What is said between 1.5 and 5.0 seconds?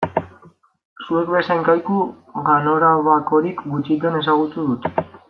kaiku ganorabakorik gutxitan ezagutu dut.